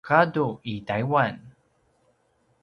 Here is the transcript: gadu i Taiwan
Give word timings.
gadu 0.07 0.47
i 0.73 0.73
Taiwan 0.87 1.37